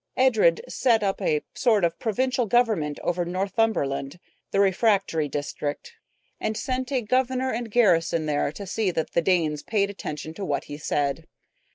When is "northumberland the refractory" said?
3.23-5.27